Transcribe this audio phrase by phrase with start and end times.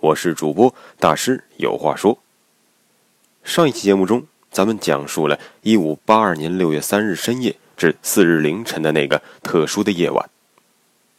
[0.00, 2.18] 我是主播大师，有话说。
[3.42, 10.30] 上一期节目中，咱们讲述了1582年6月3日深夜至4日凌晨的那个特殊的夜晚。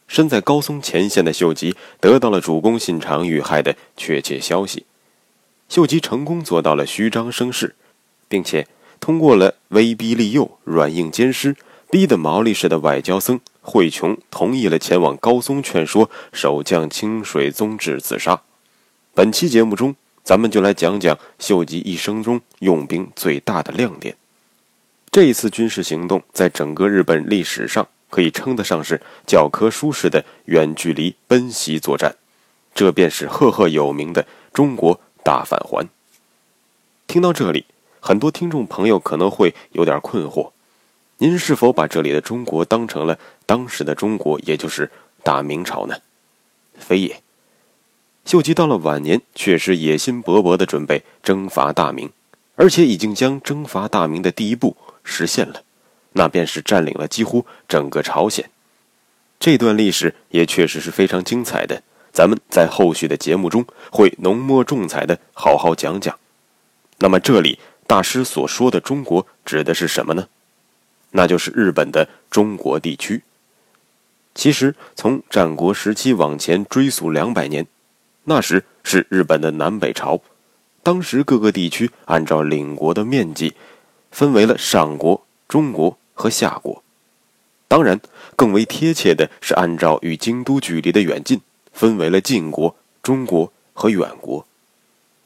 [0.08, 4.86] 身在高松前线的秀吉得到了主公信长遇害的确切消息，
[5.68, 7.76] 秀吉成功做到了虚张声势，
[8.30, 8.66] 并且
[9.02, 11.58] 通过了威逼利诱、软硬兼施，
[11.92, 18.42] 逼得毛利氏的外交僧惠琼同意了前往高松劝说守将清水宗治自杀。
[19.20, 24.16] 本期节目中，咱们就来讲讲秀吉一生中用兵最大的亮点。
[25.12, 32.16] 这一次军事行动在整个日本历史上可以称得上是教科书式的远距离奔袭作战，
[32.74, 35.86] 这便是赫赫有名的中国大返还。
[37.06, 37.66] 听到这里，
[38.00, 40.52] 很多听众朋友可能会有点困惑：
[41.18, 44.90] 您是否把这里的中国当成了当时的中国，也就是
[45.26, 45.98] 大明朝呢？
[46.78, 47.22] 非也。
[48.30, 52.12] 秀吉到了晚年，确实野心勃勃地准备征伐大明，
[52.54, 55.64] 而且已经将征伐大明的第一步实现了，
[56.14, 58.48] 那便是占领了几乎整个朝鲜。
[59.40, 66.16] 这段历史也确实是非常精彩的，咱们在后续的节目中会浓墨重彩的好好讲讲。
[67.00, 67.58] 那么这里
[67.88, 70.28] 大师所说的中国指的是什么呢？
[71.14, 73.24] 那就是日本的中国地区。
[74.36, 77.66] 其实从战国时期往前追溯两百年。
[78.26, 80.22] 那时是日本的南北朝，
[80.84, 83.54] 当时各个地区按照领国的面积，
[84.12, 86.84] 分为了上国、中国和下国。
[87.68, 88.00] 当然，
[88.36, 94.46] 更为贴切的是按照与京都距离的远近，分为了近国、中国和远国。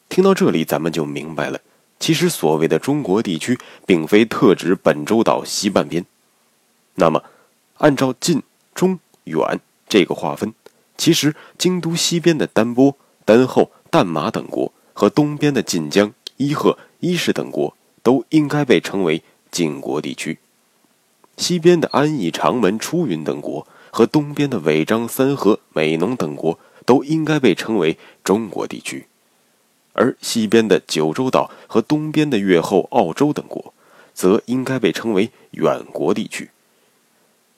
[0.09, 1.59] 听到这里，咱们就明白了，
[2.00, 6.06] 其实所谓的中国地区，并非特指本州岛西半边。
[6.95, 7.23] 那么，
[7.78, 8.44] 按照近、
[8.75, 10.53] 中、远这个划分。
[10.96, 12.96] 其实，京都西边的丹波、
[13.26, 20.38] 丹后、淡马等国和东边的晋江、伊贺、伊势等国都应该被称为晋国地区；
[21.36, 29.06] 西边的安艺、长门、出云等国和东边的尾张、三河、美浓等国都应该被称为中国地区；
[29.94, 33.74] 而西边的九州岛和东边的越后、澳洲等国，
[34.14, 36.52] 则应该被称为远国地区。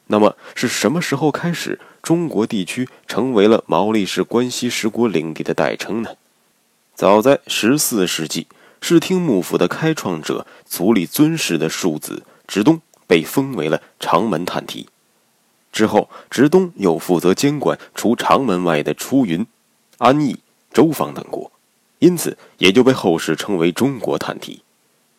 [0.08, 1.80] 那么，是什么时候开始？
[2.06, 6.12] 中国地区成为了毛利氏关西十国领地的代称呢。
[6.94, 8.46] 早在十四世纪，
[8.80, 14.88] 室町幕府的开创者足利尊氏的庶子直东被封为了长门探题。
[15.72, 19.44] 之后，直东又负责监管除长门外的出云、
[19.98, 20.38] 安艺、
[20.72, 21.52] 周方等国，
[21.98, 24.62] 因此也就被后世称为中国探题。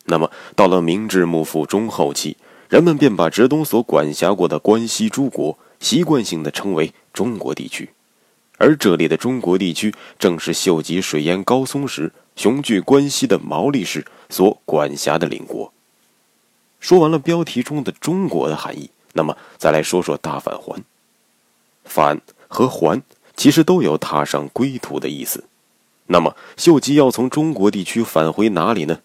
[0.05, 2.37] 那么，到了明治幕府中后期，
[2.69, 5.59] 人们便把直东所管辖过的关西诸国。
[5.79, 7.89] 习惯性的称为中国地区，
[8.57, 15.71] 而这里的中国地区正是秀吉水淹高松时雄踞关西的毛利氏所管辖的领国。
[16.79, 20.83] 说完了标题中的“中国”的含义，那么再来说说大返还。
[21.85, 23.01] 返和还
[23.35, 25.43] 其实都有踏上归途的意思。
[26.07, 28.99] 那么秀吉要从中国地区返回哪里呢？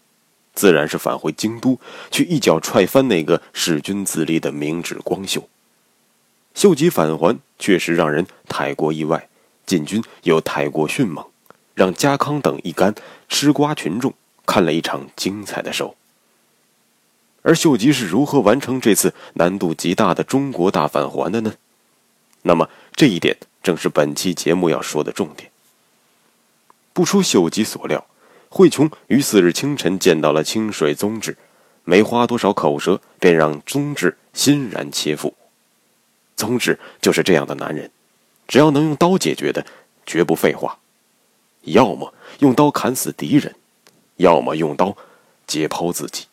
[0.55, 1.81] 自然是返回京都，
[2.11, 5.49] 去一脚踹翻那个弑君自立的明治光秀。
[6.55, 9.29] 秀吉返还确实让人太过意外，
[9.67, 11.25] 进军又太过迅猛，
[11.75, 12.95] 让家康等一干
[13.29, 14.13] 吃瓜群众
[14.45, 15.97] 看了一场精彩的手。
[17.43, 21.55] 而秀吉是如何完成这次难度极大的中国大返还的呢？
[22.43, 25.51] 那么这一点正是本期节目要说的重点。
[26.93, 28.07] 不出秀吉所料，
[28.49, 31.37] 惠琼于次日清晨见到了清水宗治，
[31.85, 35.35] 没花多少口舌，便让宗治欣然切腹。
[36.43, 37.89] 宗治就是这样的男人，
[38.49, 39.65] 只要能用刀解决的，
[40.05, 40.77] 绝不废话。
[41.61, 43.55] 要么用刀砍死敌人，
[44.17, 44.97] 要么用刀
[45.47, 46.27] 解剖自己。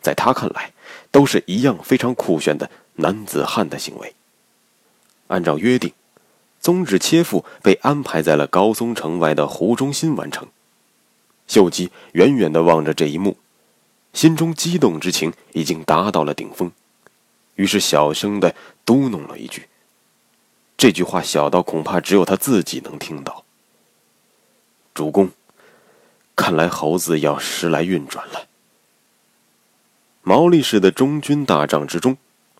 [0.00, 0.72] 在他看来，
[1.10, 4.14] 都是一样非常酷炫的男子汉的行为。
[5.26, 5.92] 按照约定，
[6.58, 10.48] 宗旨切腹被安排在了高松城外的湖中心完成。
[11.46, 13.36] 秀吉远远地望着这一幕，
[14.14, 16.72] 心中激动之情已经达到了顶峰。
[17.56, 18.54] 于是小声的
[18.84, 19.68] 嘟哝了一句
[20.76, 23.44] ：“这句话小到恐怕只有他自己能听到。
[24.94, 25.30] 主公，
[26.34, 28.46] 看来猴子要时来运转了。
[30.22, 32.16] 毛利氏的中军大帐之中，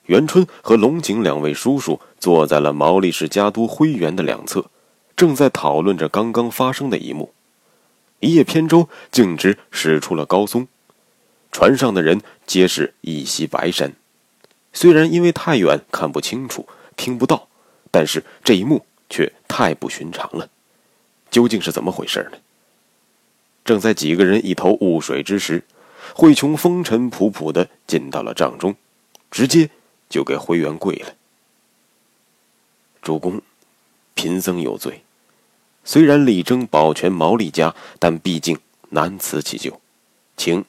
[0.07, 4.71] 元春和龙井两位叔叔坐在了毛利氏家督灰原的两侧，
[5.15, 7.33] 正在讨论着刚刚发生的一幕。
[8.21, 10.69] 一叶扁舟径直驶出了高松，
[11.51, 13.93] 船上的人皆是一袭白衫。
[14.73, 16.67] 虽然因为太远看不清楚、
[16.97, 17.49] 听不到，
[17.91, 20.49] 但是这一幕却太不寻常了。
[21.31, 22.39] 究竟是怎么回事呢？
[23.65, 25.65] 正在几个人一头雾水之时。
[26.15, 28.75] 慧琼风尘仆仆的进到了帐中，
[29.31, 29.71] 直接
[30.11, 31.15] 就给灰原跪了。
[33.01, 33.41] 主公，
[34.15, 35.05] 贫僧有罪，
[35.85, 38.59] 虽然力争保全毛利家，但毕竟
[38.91, 39.81] 难辞其咎，
[40.37, 40.63] 请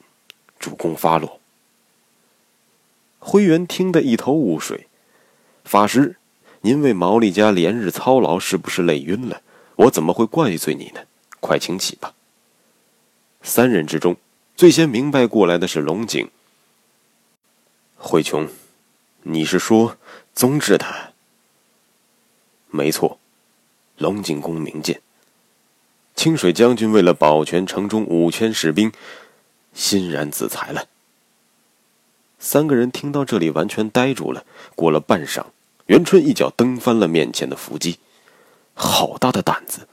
[0.58, 1.40] 主公发落。
[3.26, 4.86] 灰原听得一头雾水，
[5.64, 6.16] 法师，
[6.60, 9.40] 您为毛利家连日操劳，是不是累晕了？
[9.76, 11.00] 我怎么会怪罪你呢？
[11.40, 12.12] 快请起吧。
[13.42, 14.14] 三人之中。
[14.54, 16.30] 最先明白过来的是龙井。
[17.96, 18.46] 慧琼，
[19.22, 19.96] 你是说
[20.34, 21.10] 宗治他？
[22.68, 23.18] 没错，
[23.96, 25.00] 龙井公明鉴。
[26.14, 28.92] 清水将军为了保全城中五千士兵，
[29.72, 30.86] 欣然自裁了。
[32.44, 34.44] 三个人听到这里，完全呆住了。
[34.76, 35.46] 过了半晌，
[35.86, 37.98] 元春一脚蹬翻了面前的伏击。
[38.74, 39.88] 好大的胆子！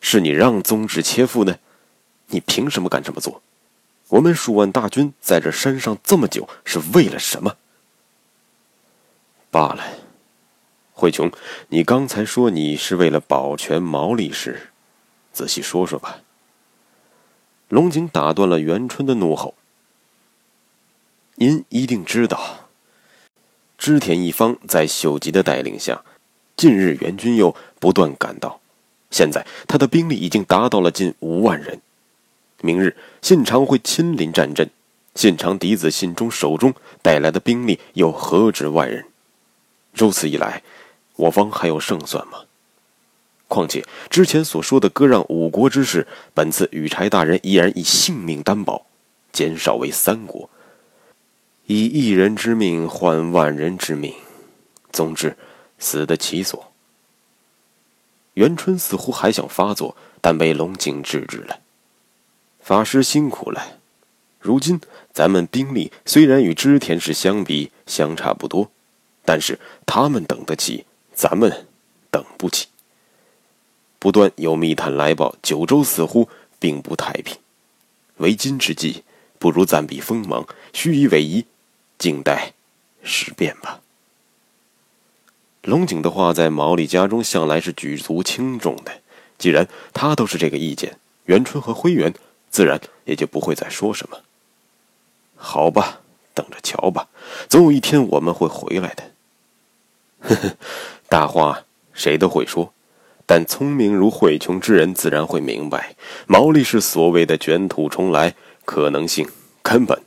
[0.00, 1.58] 是你让宗治切腹呢？
[2.26, 3.40] 你凭什么敢这么做？
[4.08, 7.56] 我们数万大军在这山上这么久，是为了什么？
[9.52, 9.84] 罢了，
[10.92, 11.30] 慧琼，
[11.68, 14.70] 你刚才说你是为了保全毛利氏，
[15.32, 16.18] 仔细说说吧。
[17.68, 19.54] 龙井打断了元春的怒吼。
[21.36, 22.68] 您一定知道，
[23.78, 26.04] 织田一方在秀吉的带领下，
[26.56, 28.60] 近日援军又不断赶到，
[29.10, 31.80] 现在他的兵力已经达到了近五万人。
[32.60, 34.68] 明日信长会亲临战阵，
[35.14, 39.06] 信长嫡子信忠手中带来的兵力又何止万人？
[39.94, 40.62] 如此一来，
[41.16, 42.40] 我方还有胜算吗？
[43.48, 48.86] 况且之前所说的割让五国之事，本次羽柴大人依然以性命担保，
[49.32, 50.48] 减少为三国，
[51.66, 54.12] 以一人之命换万人之命，
[54.92, 55.36] 总之
[55.78, 56.72] 死得其所。
[58.34, 61.60] 元春似乎还想发作，但被龙井制止了。
[62.60, 63.78] 法师辛苦了。
[64.40, 64.80] 如今
[65.12, 68.70] 咱们兵力虽然与织田氏相比相差不多，
[69.24, 70.84] 但是他们等得起，
[71.14, 71.66] 咱们
[72.10, 72.66] 等不起。
[74.00, 77.36] 不断有密探来报，九州似乎并不太平。
[78.16, 79.04] 为今之计，
[79.38, 81.44] 不如暂避锋芒，虚以委蛇，
[81.98, 82.52] 静待
[83.02, 83.80] 时变吧。
[85.62, 89.00] 龙井的话在毛利家中向来是举足轻重的，
[89.38, 92.12] 既然他都是这个意见，元春和灰原。
[92.50, 94.20] 自然也就不会再说什么。
[95.36, 96.02] 好吧，
[96.34, 97.08] 等着瞧吧，
[97.48, 99.10] 总有一天我们会回来的。
[100.20, 100.56] 呵呵，
[101.08, 102.74] 大话谁都会说，
[103.24, 105.96] 但聪明如慧琼之人自然会明白，
[106.26, 108.34] 毛利氏所谓的卷土重来
[108.66, 109.26] 可能性
[109.62, 110.02] 根本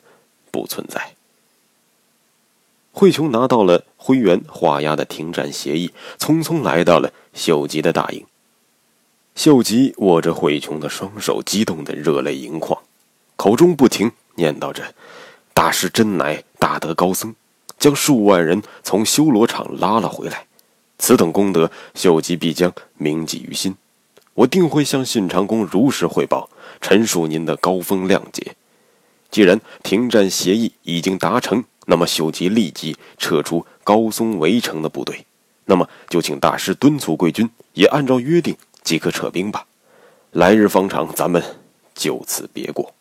[0.52, 1.16] 不存在。
[2.98, 8.26] 慧琼拿到了灰原画押的停战协议，匆匆来到了秀吉的大营。
[9.36, 12.82] 秀吉握着慧琼的双手，激动的热泪盈眶，
[13.36, 14.96] 口中不停念叨着
[15.54, 17.36] ：“大师真乃大德高僧，
[17.78, 20.46] 将数万人从修罗场拉了回来。
[20.98, 23.76] 此等功德，秀吉必将铭记于心。
[24.36, 28.56] 我定会向信长公如实汇报，陈述您的高风亮节。
[29.30, 35.26] 既然停战协议已经达成，那么秀吉立即撤出高松围城的部队。
[35.66, 39.66] 那么就请大师敦促贵军，也按照约定。”即刻撤兵吧，
[40.30, 41.42] 来日方长，咱们
[41.96, 42.94] 就此别过。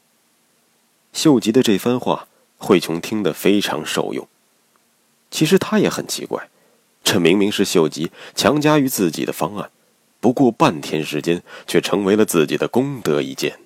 [1.12, 2.26] 秀吉的这番话，
[2.56, 4.26] 慧琼听得非常受用。
[5.30, 6.48] 其实他也很奇怪，
[7.02, 9.70] 这明明是秀吉强加于自己的方案，
[10.20, 13.58] 不过半天时间，却成为了自己的功德一件。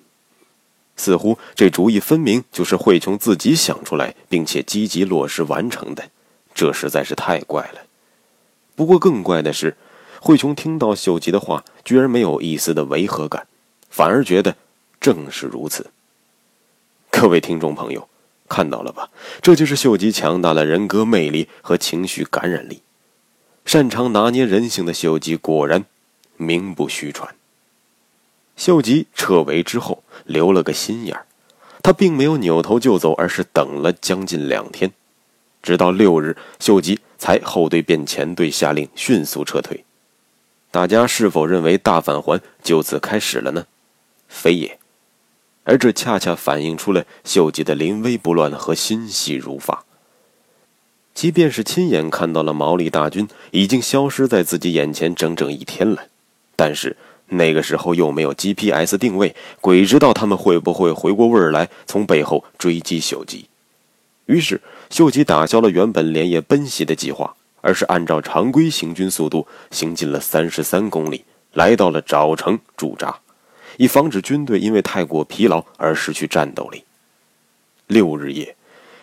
[0.99, 6.09] 似乎这主意分明就是慧琼自己想出来，并且积极落实完成的，
[6.53, 7.79] 这实在是太怪了。
[8.75, 9.75] 不过更怪的是。
[10.21, 13.47] 慧琼听到秀吉的话，居然没有一丝的违和感，
[13.89, 14.53] 反而觉得
[14.99, 15.91] 正是如此。
[17.09, 18.09] 各位听众朋友，
[18.49, 19.09] 看到了吧？
[19.41, 22.81] 这就是秀吉强大的人格魅力和情绪感染力。
[23.63, 25.85] 擅长拿捏人性的秀吉，果然
[26.35, 27.33] 名不虚传。
[28.57, 31.25] 秀吉撤围之后，留了个心眼儿，
[31.81, 34.91] 他并没有扭头就走，而是等了将近两天，
[35.61, 39.83] 直到六日，秀吉才后队变前队，下令迅速撤退。
[40.71, 43.65] 大家是否认为大返还就此开始了呢？
[44.27, 44.77] 非也。
[45.63, 49.83] 而这恰恰反映出了秀吉的临危不乱和心细如发。
[51.13, 56.05] 即便是亲眼看到了毛利大军已经消失在自己眼前整整一天了，
[56.55, 56.95] 但是
[57.29, 63.47] 那个时候又没有 GPS 定位，鬼知道他们会不会回过味儿来，从背后追击秀吉。
[64.25, 73.19] 于是，秀吉打消了原本连夜奔袭的计划，而是按照常规行军速度行进了三十三公里，来到了沼城驻扎。
[73.77, 76.83] 以防止军队因为太过疲劳而失去战斗力。
[77.87, 78.55] 六日夜，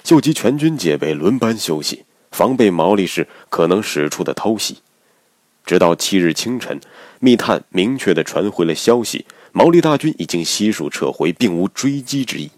[0.04, 4.78] 秀吉全军戒备，轮班休息，防备毛利氏可能使出的偷袭。
[5.66, 6.80] 直到七日清晨，
[7.18, 12.49] 密探明确的传回了消息：毛利大军已经悉数撤回，并无追击之意。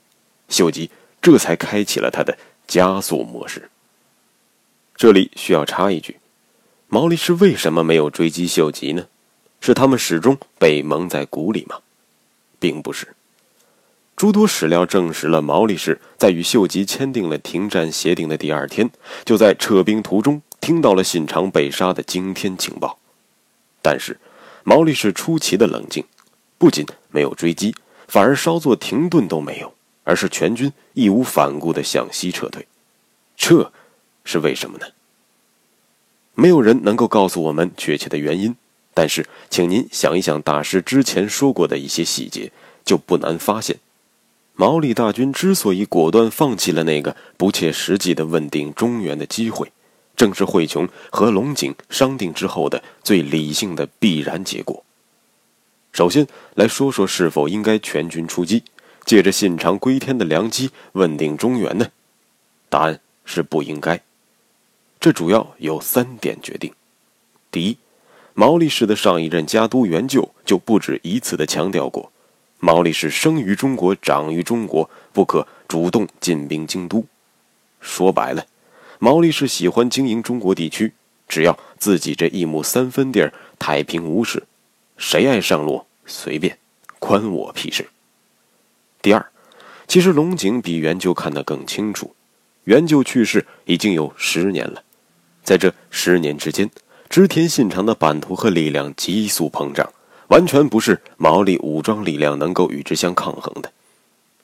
[0.49, 2.37] 秀吉这才开启了他的
[2.67, 3.71] 加速模式。
[4.95, 6.19] 这里需要插一句：
[6.89, 9.07] 毛利氏为什么没有追击秀吉呢？
[9.61, 11.79] 是他们始终被蒙在鼓里吗？
[12.61, 13.15] 并不是，
[14.17, 18.91] 诸多史料证实了毛利氏在与秀吉签订了停战协定的第二天，
[19.25, 22.99] 就在撤兵途中听到了信长被杀的惊天情报。
[23.81, 24.19] 但是，
[24.65, 26.05] 毛利氏出奇的冷静，
[26.59, 27.75] 不仅没有追击，
[28.07, 29.73] 反而稍作停顿都没有，
[30.05, 32.67] 而是全军义无反顾地向西撤退。
[33.37, 33.73] 这
[34.25, 34.87] 是为什么呢？
[36.35, 38.55] 没有人能够告诉我们确切的原因。
[38.95, 42.51] 但是，请您想一想大师之前说过的一些细节，
[42.85, 43.79] 就不难发现，
[44.55, 49.71] 毛利大军之所以果断放弃了那个不切实际的稳定中原的机会，
[50.19, 54.85] 正是惠琼和龙井商定之后的最理性的必然结果。
[55.93, 58.65] 首先来说说是否应该全军出击，
[59.07, 61.87] 借着信长归天的良机稳定中原呢？
[62.69, 64.03] 答案是不应该。
[65.01, 66.75] 这主要有三点决定：
[67.53, 67.79] 第一，
[68.35, 72.11] 毛利氏的上一任家督元就就不止一次的强调过，
[72.59, 77.07] 毛利氏生于中国，长于中国，不可主动进兵京都。
[77.81, 78.45] 说白了，
[78.99, 80.93] 毛利氏喜欢经营中国地区，
[81.29, 84.43] 只要自己这一亩三分地儿太平无事，
[84.97, 86.59] 谁爱上路随便，
[86.99, 87.89] 关我屁事。
[89.01, 89.25] 第二，
[89.87, 92.15] 其实龙井比元就看得更清楚，
[92.65, 94.83] 元就去世已经有十年了，
[95.45, 96.69] 在这十年之间。
[97.09, 99.91] 织田信长的版图和力量急速膨胀，
[100.27, 103.73] 完全不是毛利武装力量能够与之相抗衡的。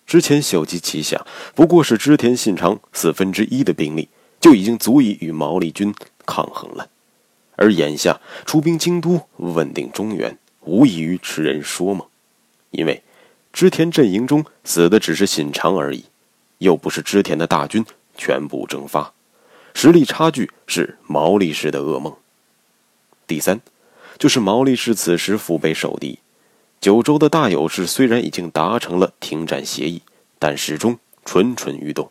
[0.07, 4.09] 之前秀吉旗下不过是织田信长四分之一的兵力，
[4.45, 5.95] 就已经足以与毛利军
[6.27, 6.91] 抗衡了。
[7.57, 12.07] 而眼下出兵京都，稳定中原，无异于痴人说梦。
[12.69, 13.03] 因为
[13.55, 16.05] 织田阵营中死的只是信长而已，
[16.59, 17.83] 又不是织田的大军
[18.19, 19.15] 全部蒸发，
[19.73, 22.15] 实力差距是毛利氏的噩梦。
[23.27, 23.63] 第三，
[24.19, 26.19] 就是毛利氏此时腹背受敌，
[26.83, 30.03] 九州的大友氏虽然已经达成了停战协议，
[30.39, 32.11] 但始终蠢蠢欲动。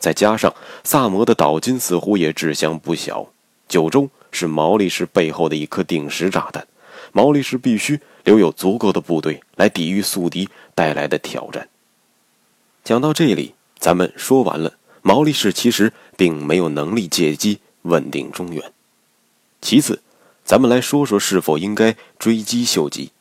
[0.00, 0.52] 再加上
[0.82, 3.28] 萨摩的岛津似乎也志向不小，
[3.68, 6.66] 九州是毛利氏背后的一颗定时炸弹，
[7.12, 11.68] 毛利氏必须留有足够的部队来抵御宿敌带来的挑战。
[12.82, 18.72] 讲到这里，咱们说完了，毛利氏其实并没有能力借机稳定中原。
[19.60, 20.02] 其次。
[20.42, 23.12] 咱们来说说是否应该追击秀吉。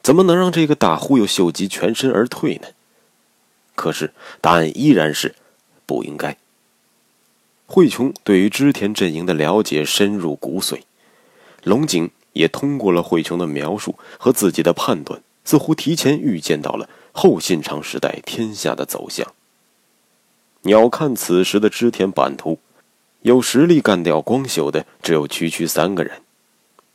[0.00, 2.68] 怎么能让这个大忽悠秀吉全身而退呢？
[3.74, 5.34] 可是答案依然是
[5.86, 6.36] 不应该。
[7.66, 10.82] 惠琼对于织田阵营的了解深入骨髓，
[11.62, 19.32] 龙井也通过了惠琼的描述和自己的判断，似乎提前预见到了后信长时代天下的走向。
[20.62, 22.58] 鸟看此时的织田版图。
[23.22, 26.20] 有实力干掉光秀的只有区区三个人：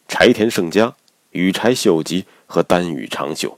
[0.07, 0.95] 柴田胜家、
[1.31, 3.57] 羽柴秀吉和丹羽长秀。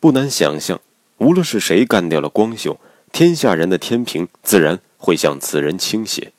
[0.00, 0.80] 不难想象，
[1.18, 2.80] 无论是谁干掉了光秀，
[3.14, 6.32] 天下人的天平自然会向此人倾斜。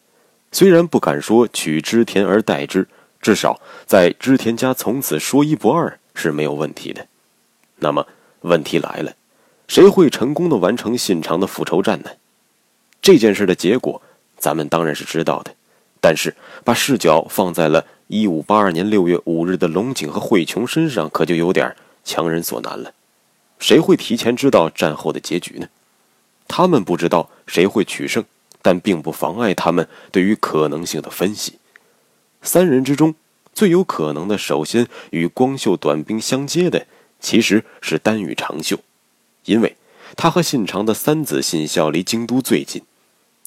[0.52, 2.90] 虽然不敢说取织田而代之，
[3.22, 7.08] 至少在织田家从此说一不二是没有问题的。
[7.78, 8.06] 那么
[8.42, 9.14] 问题来了，
[9.70, 12.10] 谁会成功的完成信长的复仇战呢？
[13.02, 14.02] 这件事的结果。
[14.38, 15.56] 咱们当然是知道的，
[16.02, 22.92] 但是把视角放在了一五八二年六月五日的龙井和惠琼身上，可就有点强人所难了。
[23.60, 25.70] 谁会提前知道战后的结局呢？
[26.48, 28.24] 他们不知道谁会取胜，
[28.62, 31.60] 但并不妨碍他们对于可能性的分析。
[32.42, 33.16] 三人之中
[33.54, 36.86] 最有可能的，首先与光秀短兵相接的，
[37.20, 38.80] 其实是丹羽长秀，
[39.46, 39.76] 因为
[40.16, 42.84] 他和信长的三子信孝离京都最近。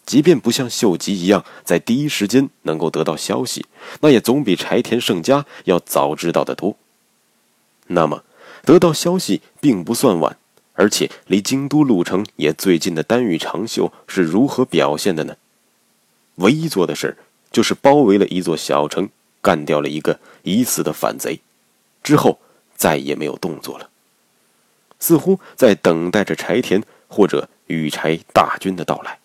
[0.04, 3.66] 即便不像秀吉一样在第一时间能够得到消息，
[4.00, 6.76] 那也总比柴田胜家要早知道的多。
[7.88, 8.24] 那么，
[8.64, 10.38] 得到消息并不算晚，
[10.78, 15.36] 而且离京都路程也最近的丹羽长秀是如何表现的呢？
[16.36, 17.16] 唯一做的事
[17.50, 19.08] 就是包围了一座小城，
[19.42, 21.40] 干掉了一个疑似的反贼，
[22.04, 22.38] 之后
[22.76, 23.90] 再也没有动作了，
[25.00, 29.18] 似乎在等待着柴田或者羽柴大军的到来。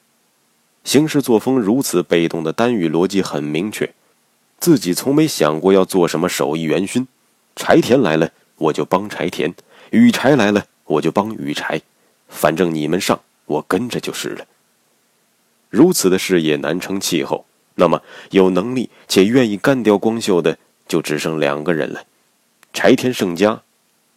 [0.83, 3.93] 行事作风如此被动的丹羽逻辑很明确，
[4.57, 7.07] 自己从没想过要做什么手艺元勋。
[7.55, 9.51] 柴田来了，我就帮柴田；
[9.91, 11.81] 羽柴来了，我就帮羽柴。
[12.27, 14.45] 反正你们上，我跟着就是了。
[15.69, 22.05] 如此的事业难成气候，那么有能力且愿意干掉光秀的，就只剩两个人了：
[22.73, 23.61] 柴田胜家，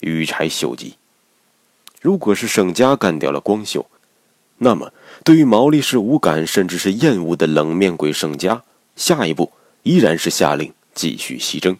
[0.00, 0.96] 羽柴秀吉。
[2.00, 3.86] 如果是胜家干掉了光秀，
[4.58, 4.92] 那么，
[5.24, 8.62] 对于毛利氏无感甚至是厌恶的冷面鬼盛家，
[8.94, 11.76] 下一步依然是下令继续西征。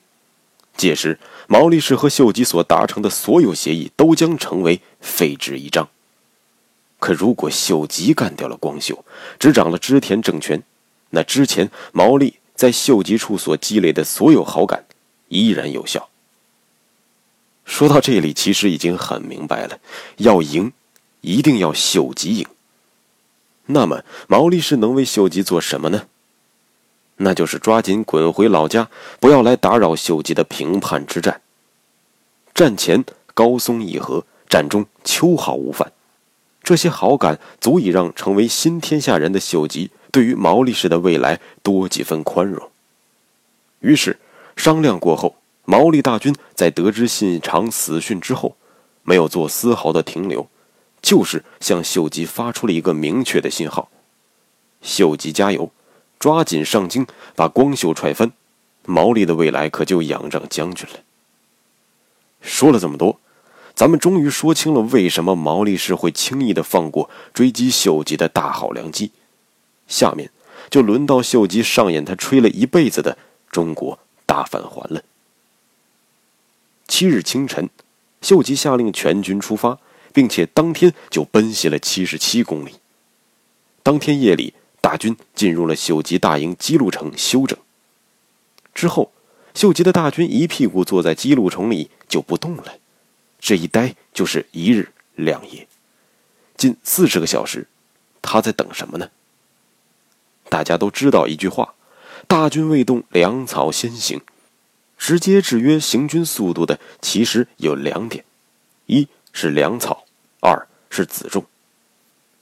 [0.77, 5.89] 届时，毛利氏和秀吉所达成的所有协议都将成为废纸一张。
[6.99, 9.05] 可如果秀吉干掉了光秀，
[9.39, 10.63] 执掌了织田政权，
[11.11, 14.85] 那之前毛利在秀吉处所积累的所有好感
[15.29, 16.09] 依然有效。
[17.65, 19.79] 说到这里，其实已经很明白了：
[20.17, 20.73] 要赢，
[21.21, 22.47] 一定要秀吉赢。
[23.67, 26.07] 那么毛利氏能为秀吉做什么呢？
[27.17, 28.89] 那就是抓紧滚回老家，
[29.21, 31.41] 不要来打扰秀吉的平叛之战。
[32.55, 33.05] 战前
[33.35, 35.93] 高松议和，战中秋毫无犯，
[36.63, 42.71] 这些好感足以让成为新天下人的秀吉对于毛利氏的未来多几分宽容。
[43.81, 44.19] 于是
[44.57, 48.57] 商量过后，毛利大军在得知信长死讯之后，
[49.03, 50.49] 没有做丝毫的停留。
[51.03, 53.89] 就是向秀吉发出了一个明确的信号
[54.83, 55.71] ：“秀吉加油，
[56.27, 57.07] 抓紧上京，
[57.37, 58.33] 把光秀踹翻，
[58.85, 60.99] 毛利的未来可就仰仗将军了。”
[62.43, 63.21] 说了这么多，
[63.77, 69.13] 咱们终于说清了为什么毛利氏会轻易的放过追击秀吉的大好良机。
[69.87, 70.33] 下面
[70.69, 73.17] 就轮到秀吉上演他吹了一辈子的
[73.53, 75.05] 中国大返还了。
[76.89, 77.71] 七日清晨，
[78.21, 79.79] 秀吉下令全军出发。
[80.13, 82.77] 并且当天就奔袭了七十七公里。
[83.83, 84.55] 当天夜里，
[84.87, 87.59] 大军进入了秀吉大营姬路城休整。
[88.73, 89.11] 之后，
[89.53, 92.79] 秀吉的大军一屁股坐在姬路城里就不动了，
[93.41, 95.67] 这一待就是一日两夜，
[96.57, 97.67] 近四十个小时。
[98.23, 99.11] 他在等什么呢？
[100.49, 101.75] 大家都知道一句话
[102.29, 104.21] ：“大军未动，粮草先行。”
[104.97, 108.25] 直接制约行军速度的其实有两点：
[108.87, 110.05] 一是粮草。
[110.39, 111.45] 二是辎重，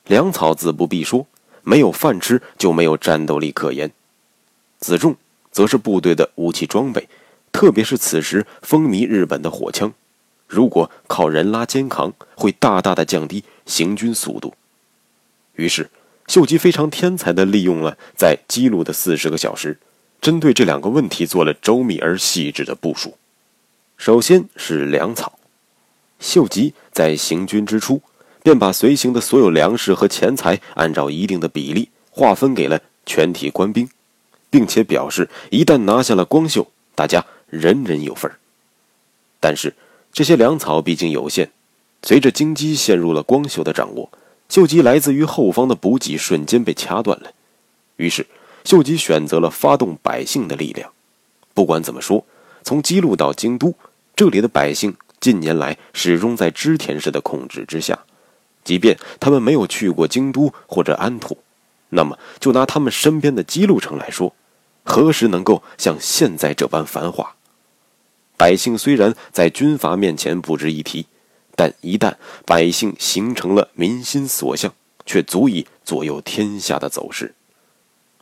[0.04, 1.26] 粮草自不必说，
[1.64, 3.90] 没有饭吃就没有战斗力可言。
[4.78, 5.16] 子重
[5.50, 7.08] 则是部队的武器装备，
[7.50, 9.92] 特别是此时风靡日本的火枪，
[10.46, 14.54] 如果靠人拉肩扛，会大大的降低行军速度。
[15.54, 15.90] 于是，
[16.26, 19.78] 秀吉非常天才的利用了在基路的四十个小时，
[20.20, 23.16] 针对这两个问题做了周密而细致的部署。
[23.96, 25.38] 首先是粮草。
[26.18, 28.02] 秀吉在行军之初，
[28.44, 33.88] 便把随行的所有粮食和钱财按照一定的比例划分给了全体官兵，
[34.50, 38.30] 并且表示，一旦拿下了光秀，大家人人有份
[39.40, 39.74] 但是
[40.12, 41.50] 这些粮草毕竟有限，
[42.02, 44.10] 随着京畿陷入了光秀的掌握，
[44.50, 47.32] 秀吉来自于后方的补给瞬间被掐断了。
[47.96, 48.26] 于是，
[48.64, 50.92] 秀吉选择了发动百姓的力量。
[51.54, 52.22] 不管怎么说，
[52.62, 53.74] 从基路到京都，
[54.14, 54.94] 这里的百姓。
[55.20, 57.98] 近年来始终在织田氏的控制之下，
[58.64, 61.38] 即便他们没有去过京都或者安土，
[61.90, 64.34] 那么就拿他们身边的姬路城来说，
[64.82, 67.34] 何时能够像现在这般繁华？
[68.36, 71.06] 百姓虽然在军阀面前不值一提，
[71.54, 74.72] 但一旦百姓形成了民心所向，
[75.06, 77.34] 却足以左右天下的走势。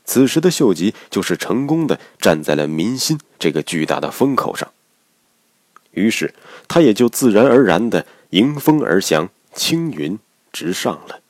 [0.04, 4.68] 此时的秀吉就是成功的站在了民心这个巨大的风口上。
[5.92, 6.34] 于是，
[6.66, 10.18] 他也就自然而然的迎风而降，青云
[10.52, 11.20] 直上了。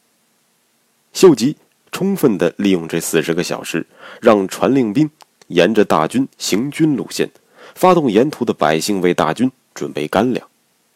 [1.13, 1.57] 秀吉
[1.91, 3.87] 充分的利用这四十个小时，
[4.21, 5.11] 让传令兵
[5.49, 7.31] 沿着大军行军路线，
[7.75, 10.49] 发动沿途的百姓为大军准备干粮、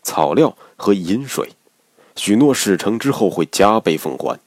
[0.02, 1.50] 草料和饮水，
[2.16, 4.40] 许诺事成之后会加倍奉还。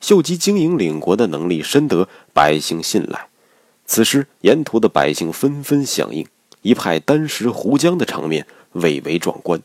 [0.00, 3.28] 秀吉经营领国的能力深得百姓信赖，
[3.86, 6.26] 此时沿途的百姓纷纷响应。
[6.62, 9.60] 一派单食胡浆的场面蔚为壮观，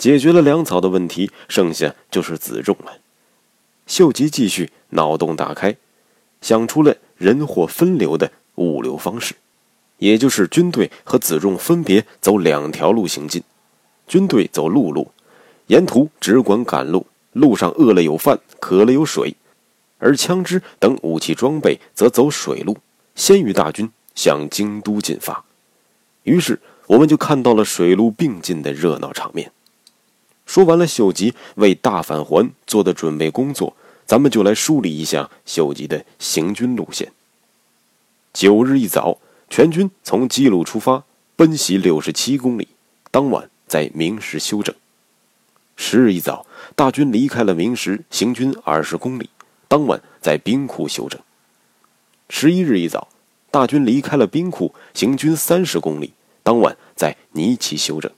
[0.00, 2.96] 解决了粮草的问题，剩下就是子重了。
[3.86, 5.76] 秀吉继续脑洞大开，
[6.40, 9.34] 想出了人货分流的物流方式，
[9.98, 13.42] 也就是军队和子重分别走两条路行进，
[14.08, 15.12] 军队走陆路，
[15.66, 19.34] 沿途只管赶路，路上饿了有饭，渴了有水；
[19.98, 22.74] 而枪支等武器装备则走水路，
[23.14, 25.44] 先于大军向京都进发。
[26.22, 29.52] 于是，我们就看到了水陆并进的热闹场面。
[30.50, 37.12] 说完了秀吉为大返还做的准备工作，咱们就来梳理一下秀吉的行军路线。
[38.32, 41.04] 九日一早，全军从基路出发，
[41.36, 42.66] 奔袭六十七公里，
[43.12, 44.74] 当晚在明石休整。
[45.76, 49.30] 十日一早，大军离开了明石，行军二十公里，
[49.68, 51.20] 当晚在兵库休整。
[52.28, 53.06] 十一日一早。
[53.52, 58.10] 大军离开了兵库，行军三十公里，当晚在尼崎休整。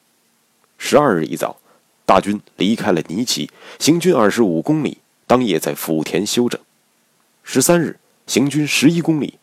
[0.78, 1.58] 十二日一早，
[2.04, 6.60] 大军离开了尼崎，行军二十五公里，当夜在福田休整。
[7.42, 9.38] 十三日，行军十一公里，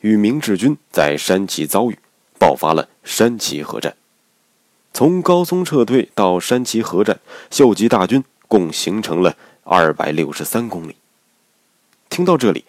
[0.00, 1.98] 与明治军在山崎遭遇，
[2.38, 3.94] 爆发了山崎合战。
[4.92, 10.96] 从高松撤退到山崎合战，秀吉大军共行程了二百六十三公里。
[12.08, 12.64] 听到这里。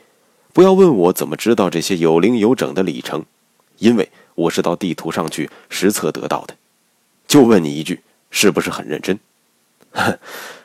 [0.54, 3.26] 不要问我怎么知道这些有零有整的里程，
[3.80, 6.56] 因为我是到地图上去实测得到的。
[7.28, 9.20] 就问你一句，是不是很认真？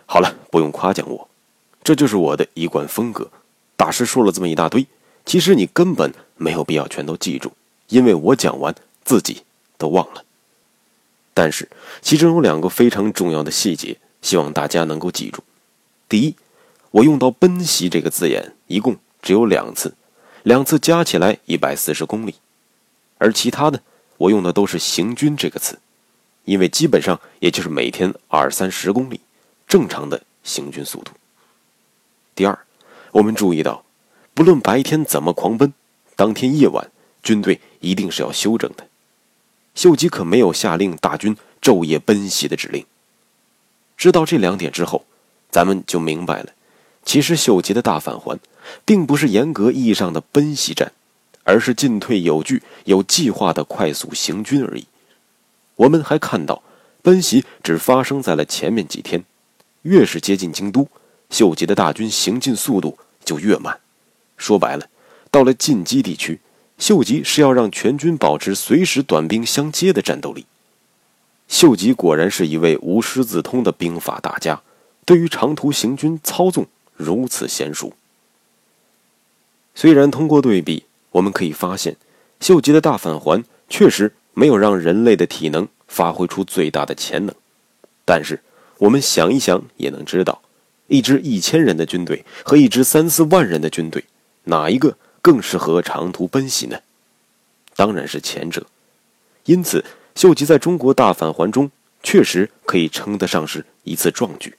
[0.06, 1.28] 好了，不用夸奖我，
[1.84, 3.30] 这就是我的一贯风格。
[3.76, 4.86] 大师说了这么一大堆，
[5.26, 7.52] 其实你根本没有必要全都记住，
[7.88, 9.42] 因为我讲完自己
[9.76, 10.24] 都忘了。
[11.34, 11.68] 但是
[12.00, 15.44] 其中有两个非常重要的细节，希望大家能够记住。
[16.08, 16.34] 第一，
[16.90, 18.96] 我用到“奔袭”这个字眼，一共。
[19.20, 19.94] 只有两次，
[20.44, 22.36] 两次加起来一百四十公里，
[23.18, 23.82] 而其他的
[24.16, 25.78] 我用的都是“行军”这个词，
[26.48, 29.20] 因为基本上也就是每天二三十公里，
[29.66, 31.12] 正常的行军速度。
[32.34, 32.58] 第二，
[33.12, 33.84] 我们注意到，
[34.32, 35.74] 不论白天怎么狂奔，
[36.16, 36.90] 当天夜晚
[37.22, 38.86] 军队一定是要休整的。
[39.74, 42.86] 秀吉可没有下令大军昼夜奔袭的指令。
[43.98, 45.04] 知道这两点之后，
[45.50, 46.54] 咱们就明白了，
[47.04, 48.40] 其实秀吉的大返还。
[48.86, 50.92] 并不是严格意义上的奔袭战，
[51.44, 54.86] 而是进退有据、有计划的快速行军而已。
[55.78, 56.62] 我们还看到，
[57.02, 59.24] 奔袭只发生在了前面几天，
[59.82, 60.88] 越是接近京都，
[61.30, 63.78] 秀吉的大军行进速度就越慢。
[64.36, 64.88] 说白了，
[65.30, 66.40] 到了进击地区，
[66.78, 70.46] 秀吉是要让全军保持随时短兵相接的战斗力。
[71.46, 74.60] 秀吉果然是一位无师自通的兵法大家，
[75.04, 77.92] 对于长途行军操纵如此娴熟。
[79.74, 81.96] 虽然通过对比，我们可以发现，
[82.40, 87.34] 秀吉的大返还确实没有让人类的体能发挥出最大的潜能，
[88.04, 88.40] 但是
[88.78, 90.40] 我们想一想也能知道，
[90.86, 94.04] 一支一千人的军队和一支三四万人的军队，
[94.44, 96.78] 哪一个更适合长途奔袭呢？
[97.74, 98.64] 当然是前者。
[99.46, 101.68] 因此，秀吉在中国大返还中
[102.04, 104.56] 确实可以称得上是一次壮举。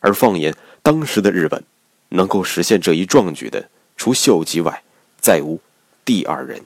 [0.00, 1.62] 而放眼当时的日本，
[2.08, 3.68] 能够实现这一壮举的。
[3.96, 4.82] 除秀吉外，
[5.20, 5.60] 再无
[6.04, 6.60] 第二人。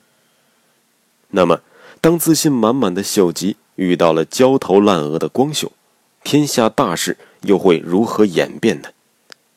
[1.27, 1.61] 那么，
[2.01, 5.73] 当自信满满的秀吉遇到了焦头烂额的光秀，
[6.23, 8.89] 天下大事又会如何演变呢？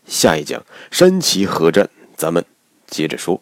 [0.06, 2.44] 下一讲山崎合战，咱们
[2.88, 3.40] 接着说。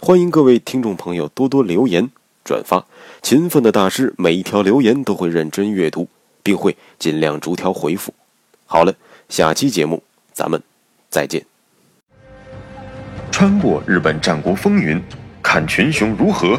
[0.00, 2.10] 欢迎各位听众朋友多多留言
[2.44, 2.86] 转发，
[3.22, 6.08] 勤奋的大师每一条留言都会认真阅读，
[6.42, 8.12] 并会尽量逐条回复。
[8.66, 8.92] 好了，
[9.28, 10.02] 下期节目
[10.32, 10.60] 咱们
[11.08, 11.46] 再见。
[13.30, 15.00] 穿过日本战国风云，
[15.40, 16.58] 看群雄如何